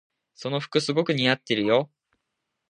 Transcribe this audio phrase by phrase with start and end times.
[0.33, 1.91] その服すごく似合ってるよ。